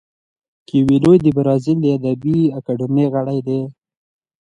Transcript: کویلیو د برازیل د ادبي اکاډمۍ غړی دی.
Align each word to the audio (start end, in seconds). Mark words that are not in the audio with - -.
کویلیو 0.67 1.13
د 1.25 1.27
برازیل 1.37 1.77
د 1.81 1.85
ادبي 1.97 2.37
اکاډمۍ 2.57 3.05
غړی 3.13 3.39
دی. 3.47 3.61